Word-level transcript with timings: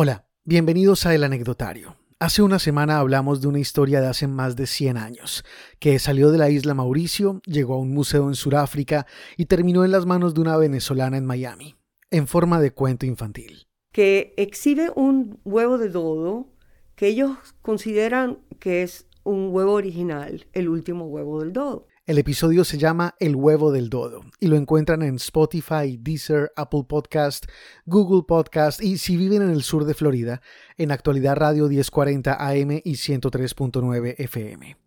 Hola, 0.00 0.28
bienvenidos 0.44 1.06
a 1.06 1.14
El 1.16 1.24
Anecdotario. 1.24 1.96
Hace 2.20 2.42
una 2.42 2.60
semana 2.60 3.00
hablamos 3.00 3.40
de 3.40 3.48
una 3.48 3.58
historia 3.58 4.00
de 4.00 4.06
hace 4.06 4.28
más 4.28 4.54
de 4.54 4.68
100 4.68 4.96
años, 4.96 5.44
que 5.80 5.98
salió 5.98 6.30
de 6.30 6.38
la 6.38 6.50
isla 6.50 6.72
Mauricio, 6.72 7.40
llegó 7.46 7.74
a 7.74 7.78
un 7.78 7.90
museo 7.90 8.28
en 8.28 8.36
Sudáfrica 8.36 9.08
y 9.36 9.46
terminó 9.46 9.84
en 9.84 9.90
las 9.90 10.06
manos 10.06 10.34
de 10.34 10.40
una 10.42 10.56
venezolana 10.56 11.16
en 11.16 11.26
Miami, 11.26 11.74
en 12.12 12.28
forma 12.28 12.60
de 12.60 12.70
cuento 12.70 13.06
infantil. 13.06 13.66
Que 13.90 14.34
exhibe 14.36 14.92
un 14.94 15.40
huevo 15.42 15.78
de 15.78 15.88
dodo 15.88 16.54
que 16.94 17.08
ellos 17.08 17.36
consideran 17.60 18.38
que 18.60 18.84
es 18.84 19.08
un 19.24 19.48
huevo 19.50 19.72
original, 19.72 20.46
el 20.52 20.68
último 20.68 21.06
huevo 21.06 21.40
del 21.40 21.52
dodo. 21.52 21.88
El 22.08 22.16
episodio 22.16 22.64
se 22.64 22.78
llama 22.78 23.14
El 23.20 23.36
huevo 23.36 23.70
del 23.70 23.90
dodo 23.90 24.22
y 24.40 24.46
lo 24.46 24.56
encuentran 24.56 25.02
en 25.02 25.16
Spotify, 25.16 25.98
Deezer, 26.00 26.50
Apple 26.56 26.84
Podcast, 26.88 27.44
Google 27.84 28.22
Podcast 28.26 28.82
y 28.82 28.96
si 28.96 29.18
viven 29.18 29.42
en 29.42 29.50
el 29.50 29.62
sur 29.62 29.84
de 29.84 29.92
Florida, 29.92 30.40
en 30.78 30.90
actualidad 30.90 31.36
radio 31.36 31.68
1040 31.68 32.32
AM 32.32 32.70
y 32.82 32.92
103.9 32.94 34.14
FM. 34.16 34.78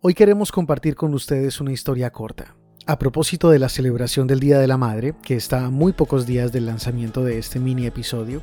Hoy 0.00 0.14
queremos 0.14 0.50
compartir 0.50 0.94
con 0.94 1.12
ustedes 1.12 1.60
una 1.60 1.72
historia 1.72 2.10
corta 2.10 2.56
a 2.86 2.98
propósito 3.00 3.50
de 3.50 3.58
la 3.58 3.68
celebración 3.68 4.28
del 4.28 4.38
Día 4.38 4.60
de 4.60 4.68
la 4.68 4.76
Madre, 4.76 5.14
que 5.22 5.34
está 5.34 5.64
a 5.64 5.70
muy 5.70 5.92
pocos 5.92 6.24
días 6.24 6.52
del 6.52 6.66
lanzamiento 6.66 7.24
de 7.24 7.38
este 7.38 7.58
mini 7.58 7.84
episodio, 7.84 8.42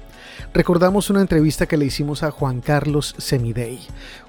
recordamos 0.54 1.10
una 1.10 1.22
entrevista 1.22 1.66
que 1.66 1.78
le 1.78 1.86
hicimos 1.86 2.24
a 2.24 2.32
Juan 2.32 2.60
Carlos 2.60 3.16
Semidey, 3.18 3.80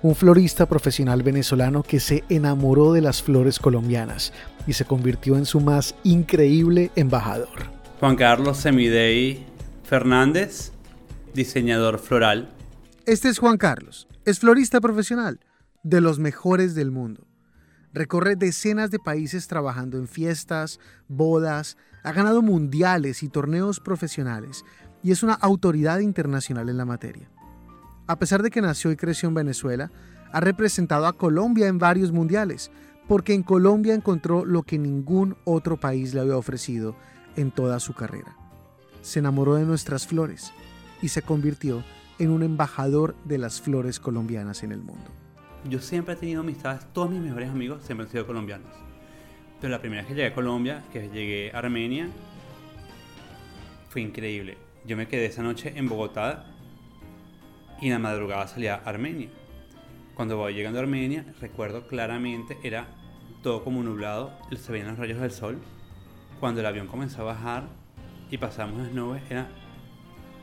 un 0.02 0.14
florista 0.14 0.66
profesional 0.66 1.24
venezolano 1.24 1.82
que 1.82 1.98
se 1.98 2.22
enamoró 2.28 2.92
de 2.92 3.00
las 3.00 3.22
flores 3.22 3.58
colombianas 3.58 4.32
y 4.68 4.74
se 4.74 4.84
convirtió 4.84 5.36
en 5.36 5.46
su 5.46 5.60
más 5.60 5.96
increíble 6.04 6.92
embajador. 6.94 7.72
Juan 7.98 8.14
Carlos 8.14 8.58
Semidey 8.58 9.44
Fernández, 9.82 10.70
diseñador 11.34 11.98
floral. 11.98 12.50
Este 13.04 13.28
es 13.28 13.38
Juan 13.40 13.58
Carlos, 13.58 14.06
es 14.24 14.38
florista 14.38 14.80
profesional, 14.80 15.40
de 15.82 16.00
los 16.00 16.20
mejores 16.20 16.76
del 16.76 16.92
mundo 16.92 17.26
Recorre 17.94 18.34
decenas 18.34 18.90
de 18.90 18.98
países 18.98 19.46
trabajando 19.46 19.98
en 19.98 20.08
fiestas, 20.08 20.80
bodas, 21.06 21.76
ha 22.02 22.10
ganado 22.10 22.42
mundiales 22.42 23.22
y 23.22 23.28
torneos 23.28 23.78
profesionales 23.78 24.64
y 25.04 25.12
es 25.12 25.22
una 25.22 25.34
autoridad 25.34 26.00
internacional 26.00 26.68
en 26.68 26.76
la 26.76 26.86
materia. 26.86 27.30
A 28.08 28.18
pesar 28.18 28.42
de 28.42 28.50
que 28.50 28.60
nació 28.60 28.90
y 28.90 28.96
creció 28.96 29.28
en 29.28 29.36
Venezuela, 29.36 29.92
ha 30.32 30.40
representado 30.40 31.06
a 31.06 31.16
Colombia 31.16 31.68
en 31.68 31.78
varios 31.78 32.10
mundiales, 32.10 32.72
porque 33.06 33.32
en 33.32 33.44
Colombia 33.44 33.94
encontró 33.94 34.44
lo 34.44 34.64
que 34.64 34.76
ningún 34.76 35.36
otro 35.44 35.78
país 35.78 36.14
le 36.14 36.20
había 36.20 36.36
ofrecido 36.36 36.96
en 37.36 37.52
toda 37.52 37.78
su 37.78 37.94
carrera. 37.94 38.36
Se 39.02 39.20
enamoró 39.20 39.54
de 39.54 39.66
nuestras 39.66 40.04
flores 40.04 40.52
y 41.00 41.10
se 41.10 41.22
convirtió 41.22 41.84
en 42.18 42.30
un 42.30 42.42
embajador 42.42 43.14
de 43.24 43.38
las 43.38 43.60
flores 43.60 44.00
colombianas 44.00 44.64
en 44.64 44.72
el 44.72 44.82
mundo 44.82 45.23
yo 45.68 45.80
siempre 45.80 46.14
he 46.14 46.16
tenido 46.16 46.40
amistades, 46.40 46.84
todos 46.92 47.10
mis 47.10 47.20
mejores 47.20 47.50
amigos 47.50 47.82
siempre 47.82 48.06
han 48.06 48.12
sido 48.12 48.26
colombianos. 48.26 48.68
Pero 49.60 49.70
la 49.70 49.80
primera 49.80 50.02
vez 50.02 50.08
que 50.08 50.14
llegué 50.14 50.28
a 50.28 50.34
Colombia, 50.34 50.84
que 50.92 51.08
llegué 51.08 51.50
a 51.52 51.58
Armenia, 51.58 52.08
fue 53.88 54.02
increíble. 54.02 54.58
Yo 54.86 54.96
me 54.96 55.08
quedé 55.08 55.26
esa 55.26 55.42
noche 55.42 55.72
en 55.76 55.88
Bogotá 55.88 56.44
y 57.80 57.86
en 57.86 57.92
la 57.92 57.98
madrugada 57.98 58.46
salía 58.46 58.74
a 58.74 58.90
Armenia. 58.90 59.28
Cuando 60.14 60.36
voy 60.36 60.54
llegando 60.54 60.78
a 60.78 60.82
Armenia, 60.82 61.24
recuerdo 61.40 61.86
claramente, 61.86 62.58
era 62.62 62.86
todo 63.42 63.64
como 63.64 63.82
nublado, 63.82 64.32
se 64.56 64.72
veían 64.72 64.88
los 64.88 64.98
rayos 64.98 65.20
del 65.20 65.30
sol. 65.30 65.58
Cuando 66.40 66.60
el 66.60 66.66
avión 66.66 66.86
comenzó 66.86 67.22
a 67.22 67.24
bajar 67.24 67.64
y 68.30 68.38
pasamos 68.38 68.82
las 68.82 68.92
nubes, 68.92 69.22
era 69.30 69.48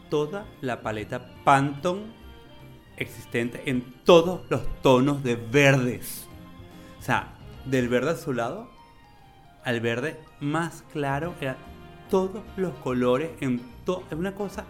toda 0.09 0.45
la 0.61 0.81
paleta 0.81 1.35
Pantone 1.43 2.20
existente 3.01 3.63
en 3.65 3.81
todos 4.03 4.41
los 4.49 4.61
tonos 4.81 5.23
de 5.23 5.35
verdes. 5.35 6.27
O 6.99 7.03
sea, 7.03 7.33
del 7.65 7.89
verde 7.89 8.11
azulado 8.11 8.69
al 9.63 9.79
verde 9.79 10.19
más 10.39 10.83
claro, 10.91 11.35
era 11.39 11.57
todos 12.09 12.43
los 12.57 12.73
colores 12.75 13.31
en 13.41 13.61
todo. 13.85 14.03
Es 14.09 14.17
una 14.17 14.33
cosa 14.33 14.65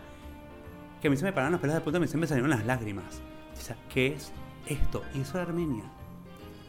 que 1.01 1.07
a 1.07 1.11
mí 1.11 1.17
se 1.17 1.23
me 1.23 1.33
pararon 1.33 1.53
los 1.53 1.61
pelos 1.61 1.75
de 1.75 1.81
punta 1.81 1.97
y 1.97 2.17
me 2.17 2.27
salieron 2.27 2.49
las 2.49 2.65
lágrimas. 2.65 3.21
O 3.53 3.59
sea, 3.59 3.75
¿qué 3.93 4.07
es 4.07 4.31
esto? 4.67 5.03
Y 5.13 5.21
eso 5.21 5.39
es 5.39 5.47
Armenia. 5.47 5.83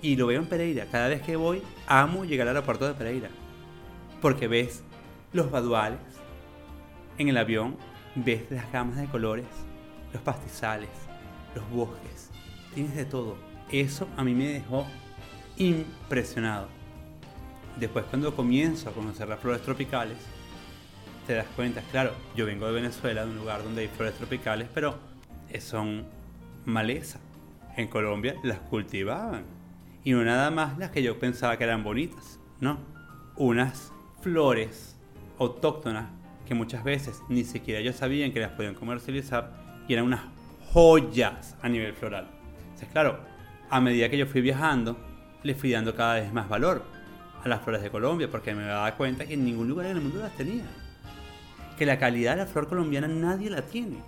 Y 0.00 0.16
lo 0.16 0.26
veo 0.26 0.41
en 0.41 0.47
Pereira. 0.47 0.87
Cada 0.91 1.08
vez 1.08 1.22
que 1.22 1.37
voy, 1.37 1.62
amo 1.87 2.25
llegar 2.25 2.48
al 2.48 2.56
aeropuerto 2.56 2.87
de 2.87 2.94
Pereira. 2.94 3.28
Porque 4.20 4.48
ves 4.48 4.82
los 5.32 5.50
baduales 5.50 5.98
en 7.19 7.28
el 7.28 7.37
avión, 7.37 7.76
ves 8.14 8.50
las 8.50 8.70
gamas 8.72 8.97
de 8.97 9.06
colores, 9.06 9.47
los 10.12 10.22
pastizales, 10.22 10.91
los 11.54 11.68
bosques, 11.70 12.30
tienes 12.74 12.94
de 12.94 13.04
todo. 13.04 13.36
Eso 13.70 14.08
a 14.16 14.24
mí 14.24 14.34
me 14.34 14.48
dejó 14.48 14.86
impresionado. 15.56 16.68
Después 17.78 18.04
cuando 18.06 18.34
comienzo 18.34 18.90
a 18.90 18.92
conocer 18.92 19.28
las 19.28 19.40
flores 19.40 19.62
tropicales, 19.62 20.18
te 21.26 21.34
das 21.34 21.46
cuenta, 21.54 21.80
claro, 21.90 22.12
yo 22.36 22.46
vengo 22.46 22.66
de 22.66 22.72
Venezuela, 22.72 23.24
de 23.24 23.30
un 23.30 23.38
lugar 23.38 23.62
donde 23.62 23.82
hay 23.82 23.88
flores 23.88 24.14
tropicales, 24.14 24.68
pero 24.74 24.98
son 25.60 26.04
maleza. 26.64 27.20
En 27.76 27.88
Colombia 27.88 28.36
las 28.42 28.58
cultivaban. 28.58 29.44
Y 30.04 30.12
no 30.12 30.24
nada 30.24 30.50
más 30.50 30.78
las 30.78 30.90
que 30.90 31.02
yo 31.02 31.19
pensaba 31.19 31.56
que 31.56 31.64
eran 31.64 31.84
bonitas, 31.84 32.38
no. 32.60 32.78
Unas 33.36 33.92
flores 34.20 34.96
autóctonas 35.38 36.10
que 36.46 36.54
muchas 36.54 36.84
veces 36.84 37.22
ni 37.28 37.44
siquiera 37.44 37.80
ellos 37.80 37.96
sabían 37.96 38.32
que 38.32 38.40
las 38.40 38.52
podían 38.52 38.74
comercializar 38.74 39.52
y 39.88 39.92
eran 39.92 40.06
unas 40.06 40.22
joyas 40.72 41.56
a 41.62 41.69
nivel 41.69 41.93
floral. 41.93 42.27
Entonces, 42.62 42.88
claro, 42.91 43.19
a 43.69 43.81
medida 43.81 44.09
que 44.09 44.19
yo 44.19 44.27
fui 44.27 44.41
viajando, 44.41 44.99
le 45.43 45.55
fui 45.55 45.71
dando 45.71 45.94
cada 45.94 46.15
vez 46.15 46.33
más 46.33 46.49
valor 46.49 46.83
a 47.44 47.49
las 47.49 47.60
flores 47.62 47.83
de 47.83 47.91
Colombia, 47.91 48.28
porque 48.31 48.55
me 48.55 48.65
daba 48.65 48.93
cuenta 48.93 49.27
que 49.27 49.34
en 49.34 49.44
ningún 49.44 49.69
lugar 49.69 49.87
en 49.87 49.97
el 49.97 50.03
mundo 50.03 50.21
las 50.21 50.32
tenía. 50.37 50.65
Que 51.77 51.87
la 51.87 51.99
calidad 51.99 52.32
de 52.32 52.44
la 52.44 52.47
flor 52.47 52.69
colombiana 52.69 53.09
nadie 53.09 53.50
la 53.50 53.62
tiene. 53.62 53.99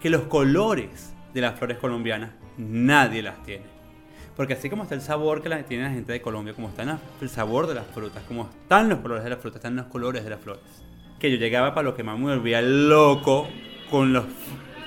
Que 0.00 0.10
los 0.10 0.22
colores 0.22 1.12
de 1.34 1.40
las 1.40 1.58
flores 1.58 1.78
colombianas 1.78 2.30
nadie 2.56 3.22
las 3.22 3.42
tiene. 3.42 3.64
Porque 4.36 4.54
así 4.54 4.70
como 4.70 4.84
está 4.84 4.94
el 4.94 5.02
sabor 5.02 5.42
que 5.42 5.48
la 5.48 5.62
tiene 5.64 5.84
la 5.84 5.90
gente 5.90 6.12
de 6.12 6.22
Colombia, 6.22 6.54
como 6.54 6.68
está 6.68 6.98
el 7.20 7.28
sabor 7.28 7.66
de 7.66 7.74
las 7.74 7.86
frutas, 7.86 8.22
como 8.26 8.48
están 8.48 8.88
los 8.88 9.00
colores 9.00 9.24
de 9.24 9.30
las 9.30 9.38
frutas, 9.40 9.56
están 9.56 9.76
los 9.76 9.86
colores 9.86 10.24
de 10.24 10.30
las 10.30 10.40
flores. 10.40 10.62
Que 11.18 11.30
yo 11.30 11.36
llegaba 11.36 11.74
para 11.74 11.84
lo 11.84 11.94
que 11.94 12.02
más 12.02 12.18
me 12.18 12.34
volvía 12.34 12.62
loco 12.62 13.48
con 13.90 14.12
los 14.12 14.24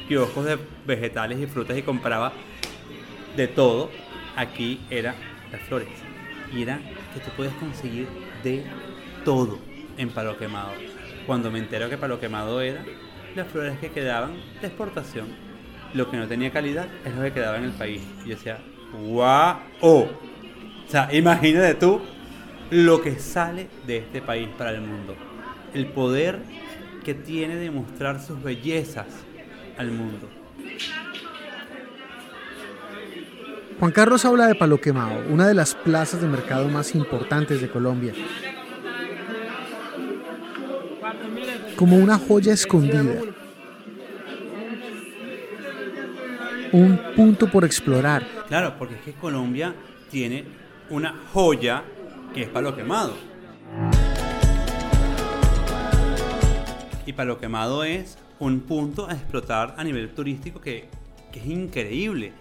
kioscos 0.08 0.46
de 0.46 0.58
vegetales 0.86 1.40
y 1.40 1.48
frutas 1.48 1.78
y 1.78 1.82
compraba 1.82 2.34
de 3.36 3.48
todo. 3.48 3.92
Aquí 4.36 4.82
era 4.90 5.16
las 5.52 5.62
flores. 5.62 5.88
Y 6.54 6.62
era 6.62 6.80
que 7.14 7.20
tú 7.20 7.32
puedes 7.36 7.54
conseguir 7.54 8.08
de 8.44 8.64
todo 9.24 9.60
en 9.98 10.10
Palo 10.10 10.38
Quemado. 10.38 10.72
Cuando 11.26 11.52
me 11.52 11.60
entero 11.60 11.90
que 11.90 11.98
Palo 11.98 12.20
Quemado 12.20 12.62
era 12.62 12.84
las 13.36 13.48
flores 13.48 13.78
que 13.80 13.90
quedaban 13.90 14.34
de 14.62 14.68
exportación. 14.68 15.28
Lo 15.94 16.10
que 16.10 16.18
no 16.18 16.28
tenía 16.28 16.52
calidad 16.52 16.88
es 17.06 17.16
lo 17.16 17.22
que 17.24 17.32
quedaba 17.32 17.58
en 17.58 17.66
el 17.66 17.72
país. 17.72 18.02
Y 18.26 18.30
yo 18.30 18.36
decía, 18.36 18.60
¡guau! 18.92 19.58
O 19.82 20.10
sea, 20.88 21.10
imagínate 21.14 21.76
tú 21.76 22.02
lo 22.70 23.02
que 23.02 23.18
sale 23.20 23.68
de 23.86 23.98
este 23.98 24.22
país 24.22 24.50
para 24.58 24.72
el 24.72 24.82
mundo. 24.82 25.16
El 25.74 25.88
poder 25.88 26.40
que 27.04 27.14
tiene 27.14 27.56
de 27.56 27.72
mostrar 27.72 28.22
sus 28.22 28.42
bellezas 28.42 29.08
al 29.78 29.92
mundo. 29.92 30.30
Juan 33.80 33.92
Carlos 33.92 34.24
habla 34.24 34.48
de 34.48 34.56
Palo 34.56 34.80
Quemado, 34.80 35.24
una 35.30 35.48
de 35.48 35.54
las 35.54 35.76
plazas 35.76 36.22
de 36.22 36.28
mercado 36.28 36.70
más 36.70 36.96
importantes 36.96 37.60
de 37.60 37.70
Colombia. 37.70 38.14
Como 41.76 41.98
una 41.98 42.18
joya 42.18 42.54
escondida. 42.54 43.22
Un 46.72 47.00
punto 47.16 47.48
por 47.52 47.66
explorar. 47.66 48.26
Claro, 48.48 48.76
porque 48.80 48.96
es 48.96 49.02
que 49.02 49.14
Colombia 49.14 49.76
tiene 50.10 50.46
una 50.90 51.14
joya 51.34 51.84
que 52.34 52.44
es 52.44 52.50
Palo 52.50 52.76
Quemado. 52.76 53.14
Y 57.06 57.14
Palo 57.14 57.38
Quemado 57.40 57.84
es 57.84 58.18
un 58.40 58.62
punto 58.62 59.08
a 59.08 59.14
explotar 59.14 59.76
a 59.78 59.84
nivel 59.84 60.14
turístico 60.14 60.60
que, 60.60 60.86
es 61.34 61.46
increíble. 61.46 62.32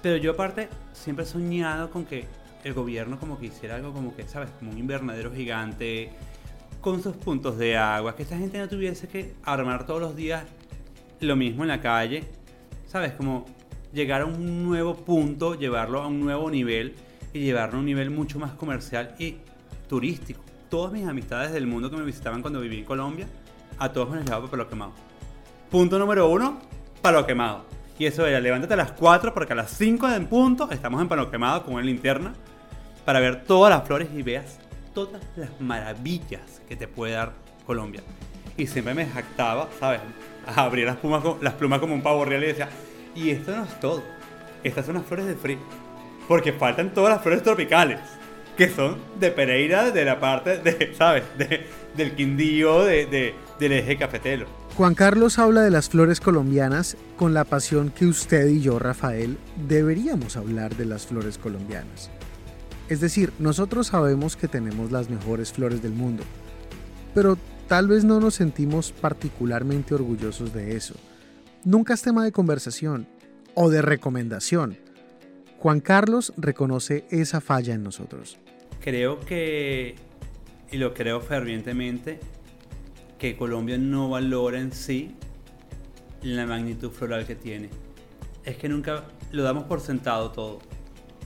Pero 0.00 0.16
yo 0.18 0.32
aparte 0.32 0.68
siempre 0.92 1.24
he 1.24 1.28
soñado 1.28 1.90
con 1.90 2.04
que 2.04 2.26
el 2.62 2.72
gobierno 2.72 3.18
como 3.18 3.38
que 3.38 3.46
hiciera 3.46 3.74
algo 3.74 3.92
como 3.92 4.14
que, 4.14 4.28
¿sabes? 4.28 4.50
Como 4.58 4.70
un 4.70 4.78
invernadero 4.78 5.32
gigante 5.32 6.10
con 6.80 7.02
sus 7.02 7.16
puntos 7.16 7.58
de 7.58 7.76
agua, 7.76 8.14
que 8.14 8.22
esta 8.22 8.38
gente 8.38 8.58
no 8.58 8.68
tuviese 8.68 9.08
que 9.08 9.34
armar 9.42 9.84
todos 9.84 10.00
los 10.00 10.14
días 10.14 10.44
lo 11.18 11.34
mismo 11.34 11.64
en 11.64 11.68
la 11.68 11.80
calle, 11.80 12.24
¿sabes? 12.86 13.12
Como 13.12 13.46
llegar 13.92 14.20
a 14.20 14.26
un 14.26 14.62
nuevo 14.62 14.94
punto, 14.94 15.54
llevarlo 15.54 16.02
a 16.02 16.06
un 16.06 16.20
nuevo 16.20 16.50
nivel 16.50 16.94
y 17.32 17.40
llevarlo 17.40 17.78
a 17.78 17.80
un 17.80 17.86
nivel 17.86 18.10
mucho 18.10 18.38
más 18.38 18.52
comercial 18.52 19.16
y 19.18 19.38
turístico. 19.88 20.42
Todas 20.68 20.92
mis 20.92 21.06
amistades 21.06 21.52
del 21.52 21.66
mundo 21.66 21.90
que 21.90 21.96
me 21.96 22.04
visitaban 22.04 22.42
cuando 22.42 22.60
viví 22.60 22.78
en 22.78 22.84
Colombia, 22.84 23.26
a 23.78 23.92
todos 23.92 24.14
los 24.14 24.24
llevaba 24.24 24.48
por 24.48 24.58
lo 24.58 24.68
quemado. 24.68 24.92
Punto 25.70 25.98
número 25.98 26.28
uno, 26.28 26.60
palo 27.02 27.26
quemado. 27.26 27.64
Y 27.98 28.06
eso 28.06 28.26
era, 28.26 28.40
levántate 28.40 28.74
a 28.74 28.76
las 28.76 28.92
4 28.92 29.34
porque 29.34 29.52
a 29.52 29.56
las 29.56 29.70
5 29.70 30.08
en 30.10 30.26
punto 30.26 30.70
estamos 30.70 31.00
en 31.00 31.08
palo 31.08 31.30
quemado 31.30 31.64
con 31.64 31.74
una 31.74 31.84
linterna 31.84 32.34
para 33.04 33.20
ver 33.20 33.44
todas 33.44 33.72
las 33.72 33.86
flores 33.86 34.08
y 34.14 34.22
veas 34.22 34.58
todas 34.94 35.22
las 35.36 35.60
maravillas 35.60 36.62
que 36.68 36.76
te 36.76 36.88
puede 36.88 37.12
dar 37.12 37.32
Colombia. 37.66 38.02
Y 38.56 38.66
siempre 38.66 38.94
me 38.94 39.06
jactaba, 39.06 39.68
¿sabes? 39.78 40.00
Abría 40.46 40.86
las 40.86 40.96
plumas, 40.96 41.22
las 41.40 41.54
plumas 41.54 41.80
como 41.80 41.94
un 41.94 42.02
pavo 42.02 42.24
real 42.24 42.44
y 42.44 42.48
decía, 42.48 42.68
y 43.14 43.30
esto 43.30 43.56
no 43.56 43.64
es 43.64 43.80
todo. 43.80 44.02
Estas 44.62 44.86
son 44.86 44.94
las 44.94 45.04
flores 45.04 45.26
de 45.26 45.34
frío. 45.34 45.58
Porque 46.28 46.52
faltan 46.52 46.94
todas 46.94 47.14
las 47.14 47.22
flores 47.22 47.42
tropicales. 47.42 48.00
Que 48.56 48.68
son 48.68 48.98
de 49.18 49.30
Pereira, 49.30 49.90
de 49.90 50.04
la 50.04 50.20
parte 50.20 50.58
de, 50.58 50.94
¿sabes? 50.94 51.24
De, 51.36 51.66
del 51.96 52.14
Quindío, 52.14 52.84
de, 52.84 53.34
del 53.58 53.72
eje 53.72 53.96
cafetero. 53.96 54.46
Juan 54.76 54.94
Carlos 54.94 55.38
habla 55.38 55.62
de 55.62 55.70
las 55.70 55.88
flores 55.88 56.20
colombianas 56.20 56.96
con 57.16 57.32
la 57.32 57.44
pasión 57.44 57.90
que 57.90 58.06
usted 58.06 58.48
y 58.48 58.60
yo, 58.60 58.78
Rafael, 58.78 59.38
deberíamos 59.68 60.36
hablar 60.36 60.76
de 60.76 60.84
las 60.84 61.06
flores 61.06 61.38
colombianas. 61.38 62.10
Es 62.88 63.00
decir, 63.00 63.32
nosotros 63.38 63.88
sabemos 63.88 64.36
que 64.36 64.48
tenemos 64.48 64.90
las 64.92 65.08
mejores 65.08 65.52
flores 65.52 65.80
del 65.80 65.92
mundo, 65.92 66.24
pero 67.14 67.38
tal 67.68 67.88
vez 67.88 68.04
no 68.04 68.20
nos 68.20 68.34
sentimos 68.34 68.92
particularmente 68.92 69.94
orgullosos 69.94 70.52
de 70.52 70.76
eso. 70.76 70.94
Nunca 71.64 71.94
es 71.94 72.02
tema 72.02 72.24
de 72.24 72.32
conversación 72.32 73.06
o 73.54 73.70
de 73.70 73.80
recomendación. 73.80 74.76
Juan 75.58 75.80
Carlos 75.80 76.34
reconoce 76.36 77.06
esa 77.10 77.40
falla 77.40 77.74
en 77.74 77.84
nosotros. 77.84 78.38
Creo 78.84 79.18
que, 79.18 79.94
y 80.70 80.76
lo 80.76 80.92
creo 80.92 81.22
fervientemente, 81.22 82.20
que 83.18 83.34
Colombia 83.34 83.78
no 83.78 84.10
valora 84.10 84.60
en 84.60 84.72
sí 84.72 85.14
la 86.20 86.44
magnitud 86.44 86.90
floral 86.90 87.26
que 87.26 87.34
tiene. 87.34 87.70
Es 88.44 88.58
que 88.58 88.68
nunca 88.68 89.04
lo 89.32 89.42
damos 89.42 89.64
por 89.64 89.80
sentado 89.80 90.32
todo 90.32 90.58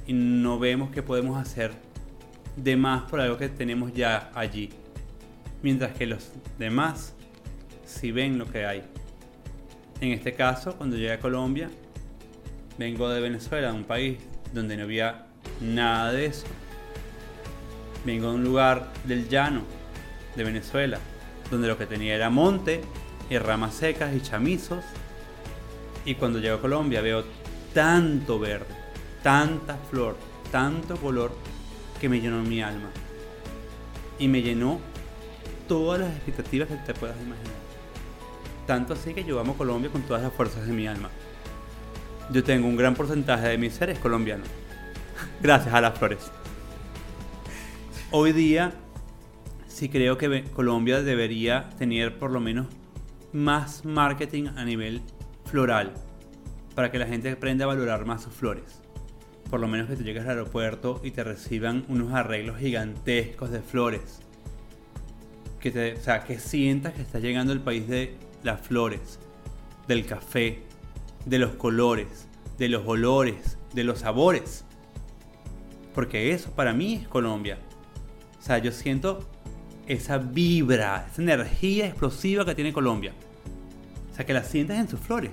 y 0.06 0.12
no 0.12 0.60
vemos 0.60 0.93
que 0.93 1.02
podemos 1.02 1.37
hacer 1.37 1.72
de 2.55 2.76
más 2.76 3.10
por 3.10 3.19
algo 3.20 3.37
que 3.37 3.49
tenemos 3.49 3.93
ya 3.93 4.31
allí. 4.37 4.69
Mientras 5.60 5.99
que 5.99 6.06
los 6.06 6.31
demás 6.60 7.12
sí 7.84 8.12
ven 8.12 8.38
lo 8.38 8.49
que 8.49 8.66
hay. 8.66 8.84
En 10.00 10.12
este 10.12 10.32
caso, 10.32 10.76
cuando 10.76 10.94
llegué 10.94 11.10
a 11.10 11.19
Colombia, 11.19 11.69
vengo 12.78 13.08
de 13.08 13.20
Venezuela, 13.20 13.72
un 13.72 13.82
país 13.82 14.19
donde 14.52 14.76
no 14.76 14.84
había 14.84 15.26
nada 15.60 16.12
de 16.12 16.26
eso. 16.26 16.46
Vengo 18.05 18.31
de 18.31 18.35
un 18.37 18.45
lugar 18.45 18.93
del 19.05 19.29
llano 19.29 19.62
de 20.37 20.45
Venezuela, 20.45 20.99
donde 21.50 21.69
lo 21.69 21.77
que 21.77 21.87
tenía 21.87 22.15
era 22.15 22.31
monte 22.31 22.83
y 23.29 23.39
ramas 23.39 23.75
secas 23.75 24.15
y 24.15 24.21
chamizos. 24.21 24.85
Y 26.05 26.15
cuando 26.15 26.39
llego 26.39 26.56
a 26.56 26.61
Colombia 26.61 27.00
veo 27.00 27.25
tanto 27.75 28.39
verde, 28.39 28.67
tanta 29.23 29.77
flor, 29.91 30.17
tanto 30.50 30.97
color 30.97 31.33
que 32.00 32.09
me 32.09 32.21
llenó 32.21 32.43
mi 32.43 32.62
alma. 32.62 32.89
Y 34.19 34.29
me 34.29 34.43
llenó 34.43 34.81
todas 35.67 36.01
las 36.01 36.11
expectativas 36.15 36.69
que 36.69 36.77
te 36.77 36.94
puedas 36.94 37.17
imaginar. 37.17 37.55
Tanto 38.67 38.94
así 38.94 39.15
que 39.15 39.25
yo 39.25 39.39
amo 39.41 39.56
Colombia 39.56 39.91
con 39.91 40.03
todas 40.03 40.23
las 40.23 40.33
fuerzas 40.33 40.67
de 40.67 40.73
mi 40.73 40.87
alma. 40.87 41.11
Yo 42.31 42.44
tengo 42.44 42.69
un 42.69 42.77
gran 42.77 42.94
porcentaje 42.94 43.49
de 43.49 43.59
mis 43.59 43.75
seres 43.75 43.99
colombianos. 43.99 44.49
Gracias 45.41 45.75
a 45.75 45.81
las 45.81 45.99
flores. 45.99 46.31
Hoy 48.10 48.32
día 48.32 48.72
sí 49.66 49.90
creo 49.90 50.16
que 50.16 50.44
Colombia 50.44 51.02
debería 51.02 51.69
tener 51.76 52.19
por 52.19 52.31
lo 52.31 52.40
menos 52.40 52.66
más 53.34 53.84
marketing 53.84 54.46
a 54.56 54.64
nivel 54.64 55.02
floral 55.44 55.93
para 56.75 56.90
que 56.90 56.99
la 56.99 57.06
gente 57.06 57.31
aprenda 57.31 57.66
a 57.66 57.69
valorar 57.69 58.06
más 58.06 58.22
sus 58.22 58.32
flores. 58.32 58.81
Por 59.50 59.60
lo 59.60 59.69
menos 59.69 59.90
que 59.90 59.96
te 59.96 60.05
llegues 60.05 60.22
al 60.22 60.31
aeropuerto 60.31 61.02
y 61.05 61.10
te 61.10 61.22
reciban 61.22 61.84
unos 61.88 62.14
arreglos 62.14 62.56
gigantescos 62.56 63.50
de 63.50 63.60
flores. 63.60 64.20
Que, 65.60 65.70
te, 65.70 65.93
o 65.93 66.00
sea, 66.00 66.25
que 66.25 66.38
sientas 66.38 66.94
que 66.94 67.02
estás 67.02 67.20
llegando 67.20 67.52
al 67.52 67.60
país 67.60 67.87
de 67.88 68.16
las 68.43 68.58
flores, 68.62 69.19
del 69.87 70.06
café, 70.06 70.62
de 71.26 71.38
los 71.38 71.56
colores, 71.56 72.26
de 72.56 72.70
los 72.70 72.87
olores, 72.87 73.58
de 73.75 73.84
los 73.84 73.99
sabores. 73.99 74.64
Porque 75.94 76.32
eso 76.32 76.50
para 76.52 76.72
mí 76.72 76.94
es 77.02 77.06
Colombia. 77.06 77.58
Sea, 78.49 78.56
yo 78.56 78.73
siento 78.73 79.29
esa 79.87 80.17
vibra, 80.17 81.06
esa 81.12 81.21
energía 81.21 81.87
explosiva 81.87 82.47
que 82.47 82.55
tiene 82.55 82.73
Colombia. 82.73 83.12
O 84.11 84.17
sea, 84.17 84.25
que 84.25 84.33
la 84.33 84.43
sientes 84.43 84.79
en 84.79 84.89
sus 84.89 85.00
flores. 85.00 85.33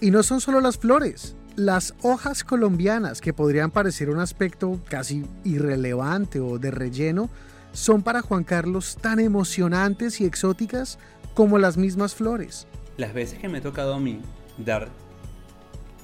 Y 0.00 0.10
no 0.10 0.24
son 0.24 0.40
solo 0.40 0.60
las 0.60 0.76
flores. 0.76 1.36
Las 1.54 1.94
hojas 2.02 2.42
colombianas, 2.42 3.20
que 3.20 3.32
podrían 3.32 3.70
parecer 3.70 4.10
un 4.10 4.18
aspecto 4.18 4.80
casi 4.88 5.24
irrelevante 5.44 6.40
o 6.40 6.58
de 6.58 6.72
relleno, 6.72 7.30
son 7.70 8.02
para 8.02 8.22
Juan 8.22 8.42
Carlos 8.42 8.98
tan 9.00 9.20
emocionantes 9.20 10.20
y 10.20 10.24
exóticas 10.24 10.98
como 11.32 11.58
las 11.58 11.76
mismas 11.76 12.16
flores. 12.16 12.66
Las 12.96 13.14
veces 13.14 13.38
que 13.38 13.48
me 13.48 13.58
ha 13.58 13.62
tocado 13.62 13.94
a 13.94 14.00
mí 14.00 14.20
dar 14.58 14.88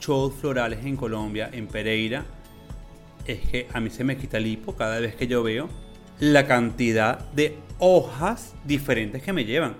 shows 0.00 0.34
florales 0.34 0.86
en 0.86 0.94
Colombia, 0.96 1.50
en 1.52 1.66
Pereira, 1.66 2.24
es 3.26 3.40
que 3.40 3.66
a 3.72 3.80
mí 3.80 3.90
se 3.90 4.04
me 4.04 4.16
quita 4.16 4.38
el 4.38 4.46
hipo 4.46 4.76
cada 4.76 5.00
vez 5.00 5.16
que 5.16 5.26
yo 5.26 5.42
veo 5.42 5.81
la 6.22 6.46
cantidad 6.46 7.18
de 7.32 7.58
hojas 7.80 8.54
diferentes 8.64 9.20
que 9.24 9.32
me 9.32 9.44
llevan. 9.44 9.74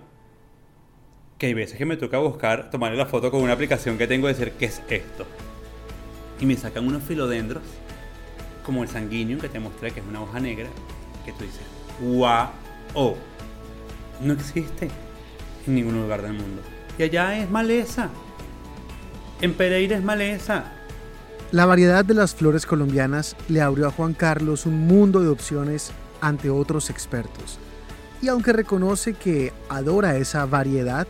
Que 1.39 1.47
hay 1.47 1.55
veces 1.55 1.79
que 1.79 1.87
me 1.87 1.97
toca 1.97 2.19
buscar, 2.19 2.69
tomarle 2.69 2.99
la 2.99 3.06
foto 3.06 3.31
con 3.31 3.43
una 3.43 3.53
aplicación 3.53 3.97
que 3.97 4.09
tengo 4.09 4.29
y 4.29 4.33
decir, 4.33 4.50
¿qué 4.59 4.65
es 4.65 4.83
esto? 4.89 5.25
Y 6.41 6.47
me 6.47 6.56
sacan 6.56 6.85
unos 6.85 7.05
filodendros, 7.05 7.62
como 8.67 8.83
el 8.83 8.89
sanguíneo 8.89 9.39
que 9.39 9.49
te 9.49 9.61
mostré, 9.61 9.93
que 9.93 10.00
es 10.00 10.06
una 10.06 10.21
hoja 10.21 10.41
negra, 10.41 10.67
que 11.25 11.31
tú 11.31 11.44
dices, 11.44 11.62
¡guau! 12.00 12.49
Oh, 12.95 13.15
no 14.21 14.33
existe 14.33 14.91
en 15.69 15.75
ningún 15.77 15.95
lugar 15.95 16.23
del 16.23 16.33
mundo. 16.33 16.61
Y 16.99 17.05
allá 17.05 17.38
es 17.38 17.49
maleza. 17.49 18.11
En 19.41 19.55
Pereira 19.55 19.97
es 19.97 20.03
maleza. 20.03 20.73
La 21.53 21.67
variedad 21.67 22.05
de 22.05 22.15
las 22.15 22.35
flores 22.35 22.67
colombianas 22.67 23.37
le 23.47 23.61
abrió 23.61 23.87
a 23.87 23.93
Juan 23.93 24.12
Carlos 24.12 24.67
un 24.67 24.88
mundo 24.88 25.21
de 25.21 25.29
opciones 25.29 25.93
ante 26.23 26.49
otros 26.49 26.89
expertos. 26.89 27.59
Y 28.23 28.29
aunque 28.29 28.55
reconoce 28.55 29.13
que 29.13 29.53
adora 29.69 30.17
esa 30.17 30.47
variedad, 30.47 31.07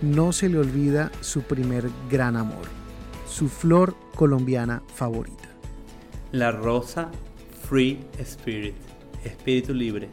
no 0.00 0.32
se 0.32 0.48
le 0.48 0.58
olvida 0.58 1.10
su 1.20 1.42
primer 1.42 1.90
gran 2.08 2.36
amor, 2.36 2.66
su 3.28 3.48
flor 3.48 3.96
colombiana 4.14 4.82
favorita. 4.94 5.48
La 6.32 6.52
rosa 6.52 7.10
Free 7.68 8.04
Spirit, 8.18 8.74
espíritu 9.24 9.74
libre. 9.74 10.08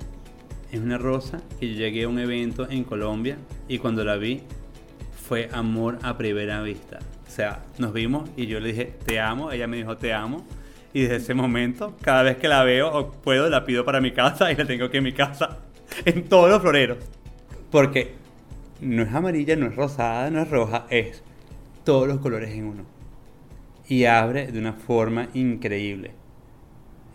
Es 0.72 0.80
una 0.80 0.98
rosa 0.98 1.40
que 1.60 1.76
llegué 1.76 2.06
a 2.06 2.10
un 2.10 2.18
evento 2.18 2.68
en 2.68 2.84
Colombia 2.84 3.38
y 3.68 3.78
cuando 3.78 4.04
la 4.04 4.16
vi 4.18 4.42
fue 5.28 5.50
amor 5.54 6.00
a 6.02 6.18
primera 6.18 6.64
vista. 6.64 7.00
O 7.28 7.32
sea, 7.32 7.64
nos 7.78 7.94
vimos 7.94 8.30
y 8.36 8.48
yo 8.48 8.60
le 8.60 8.70
dije, 8.70 8.94
te 9.06 9.20
amo, 9.20 9.52
ella 9.52 9.68
me 9.68 9.78
dijo, 9.78 9.98
te 9.98 10.14
amo. 10.14 10.44
Y 10.94 11.02
desde 11.02 11.16
ese 11.16 11.34
momento, 11.34 11.98
cada 12.02 12.22
vez 12.22 12.38
que 12.38 12.48
la 12.48 12.64
veo 12.64 12.92
o 12.92 13.12
puedo, 13.12 13.50
la 13.50 13.66
pido 13.66 13.84
para 13.84 14.00
mi 14.00 14.12
casa 14.12 14.52
y 14.52 14.56
la 14.56 14.66
tengo 14.66 14.86
aquí 14.86 14.98
en 14.98 15.04
mi 15.04 15.14
casa, 15.14 15.60
en 16.06 16.30
todos 16.30 16.50
los 16.50 16.62
floreros. 16.62 17.00
Porque 17.72 18.14
no 18.80 19.02
es 19.02 19.14
amarilla, 19.14 19.56
no 19.56 19.66
es 19.66 19.76
rosada, 19.76 20.30
no 20.30 20.42
es 20.42 20.50
roja, 20.50 20.86
es 20.90 21.24
todos 21.84 22.08
los 22.08 22.20
colores 22.20 22.52
en 22.52 22.66
uno. 22.66 22.86
Y 23.88 24.06
abre 24.06 24.52
de 24.52 24.60
una 24.60 24.74
forma 24.74 25.30
increíble. 25.34 26.12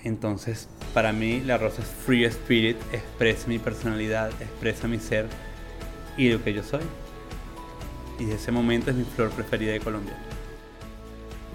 Entonces, 0.03 0.69
para 0.95 1.13
mí, 1.13 1.41
la 1.41 1.59
rosa 1.59 1.83
es 1.83 1.89
Free 1.89 2.25
Spirit, 2.25 2.77
expresa 2.93 3.49
mi 3.49 3.59
personalidad, 3.59 4.31
expresa 4.41 4.89
mi 4.89 4.99
ser 4.99 5.27
y 6.17 6.31
lo 6.31 6.43
que 6.43 6.53
yo 6.53 6.63
soy. 6.63 6.83
Y 8.19 8.25
desde 8.25 8.37
ese 8.37 8.53
momento 8.53 8.91
es 8.91 8.97
mi 8.97 9.05
flor 9.05 9.31
preferida 9.31 9.73
de 9.73 9.81
Colombia. 9.81 10.15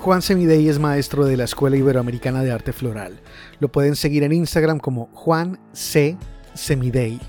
Juan 0.04 0.22
Semidey 0.22 0.68
es 0.68 0.80
maestro 0.80 1.24
de 1.24 1.38
la 1.38 1.46
Escuela 1.46 1.78
Iberoamericana 1.78 2.44
de 2.44 2.52
Arte 2.52 2.74
Floral. 2.74 3.22
Lo 3.62 3.72
pueden 3.72 3.96
seguir 3.96 4.24
en 4.24 4.34
Instagram 4.34 4.78
como 4.78 5.08
Juan 5.14 5.62
C. 5.72 6.18
Semidey. 6.54 7.22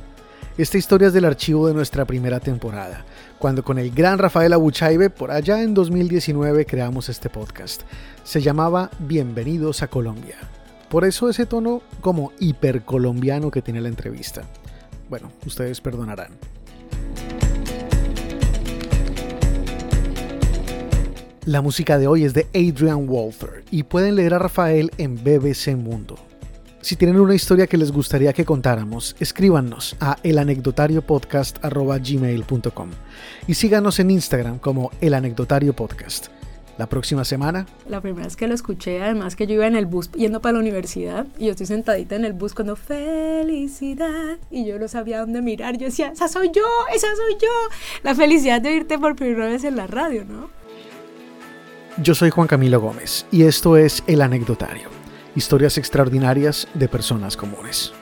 Esta 0.59 0.77
historia 0.77 1.07
es 1.07 1.15
del 1.15 1.25
archivo 1.25 1.69
de 1.69 1.75
nuestra 1.75 2.05
primera 2.05 2.41
temporada, 2.41 3.05
cuando 3.39 3.63
con 3.63 3.79
el 3.79 3.93
gran 3.93 4.19
Rafael 4.19 4.53
Abuchaibe, 4.53 5.09
por 5.09 5.31
allá 5.31 5.63
en 5.63 5.73
2019, 5.73 6.67
creamos 6.67 7.09
este 7.09 7.31
podcast. 7.31 7.83
Se 8.25 8.43
llamaba 8.43 8.91
Bienvenidos 8.99 9.85
a 9.85 9.87
Colombia. 9.87 10.39
Por 10.89 11.05
eso 11.05 11.29
ese 11.29 11.47
tono 11.47 11.81
como 12.01 12.33
hipercolombiano 12.41 13.53
que 13.53 13.63
tiene 13.63 13.83
la 13.83 13.89
entrevista. 13.89 14.43
Bueno, 15.09 15.31
ustedes 15.47 15.81
perdonarán. 15.81 16.33
La 21.47 21.61
música 21.61 21.99
de 21.99 22.07
hoy 22.07 22.25
es 22.25 22.33
de 22.33 22.47
Adrian 22.55 23.07
Walther 23.07 23.65
y 23.71 23.83
pueden 23.83 24.15
leer 24.15 24.33
a 24.33 24.39
Rafael 24.39 24.91
en 24.97 25.17
BBC 25.17 25.77
Mundo. 25.77 26.17
Si 26.81 26.97
tienen 26.97 27.21
una 27.21 27.35
historia 27.35 27.67
que 27.67 27.77
les 27.77 27.93
gustaría 27.93 28.33
que 28.33 28.47
contáramos, 28.47 29.15
escríbanos 29.21 29.95
a 30.01 30.17
elanecdotariopodcast.gmail.com 30.23 32.91
y 33.47 33.53
síganos 33.53 33.99
en 33.99 34.11
Instagram 34.11 34.59
como 34.59 34.91
El 35.03 35.13
Anecdotario 35.13 35.77
Podcast. 35.77 36.29
La 36.79 36.89
próxima 36.89 37.27
semana. 37.27 37.67
La 37.91 38.01
primera 38.01 38.25
vez 38.25 38.37
que 38.37 38.49
lo 38.49 38.55
escuché, 38.55 39.03
además 39.03 39.37
que 39.37 39.47
yo 39.47 39.53
iba 39.53 39.67
en 39.67 39.77
el 39.77 39.85
bus 39.85 40.11
yendo 40.13 40.41
para 40.41 40.55
la 40.55 40.61
universidad 40.61 41.27
y 41.39 41.45
yo 41.45 41.51
estoy 41.51 41.67
sentadita 41.67 42.17
en 42.17 42.25
el 42.25 42.33
bus 42.33 42.55
cuando 42.55 42.75
felicidad 42.75 44.39
y 44.51 44.65
yo 44.65 44.79
no 44.79 44.89
sabía 44.89 45.21
dónde 45.21 45.43
mirar. 45.43 45.77
Yo 45.77 45.85
decía, 45.85 46.09
esa 46.09 46.27
soy 46.27 46.51
yo, 46.55 46.65
esa 46.95 47.15
soy 47.15 47.35
yo. 47.35 47.51
La 48.03 48.15
felicidad 48.15 48.63
de 48.63 48.71
oírte 48.71 48.99
por 48.99 49.15
primera 49.15 49.45
vez 49.45 49.65
en 49.65 49.77
la 49.77 49.87
radio, 49.87 50.25
¿no? 50.25 50.64
Yo 52.03 52.17
soy 52.17 52.31
Juan 52.31 52.49
Camilo 52.49 52.81
Gómez 52.81 53.25
y 53.31 53.45
esto 53.45 53.77
es 53.77 54.03
El 54.09 54.21
Anecdotario. 54.21 54.89
Historias 55.37 55.79
extraordinarias 55.79 56.67
de 56.75 56.89
personas 56.89 57.37
comunes. 57.37 57.93